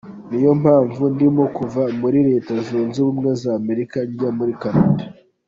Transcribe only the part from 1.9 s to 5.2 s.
muri Leta Zunze Ubumwe za Amerika njya muri Canada.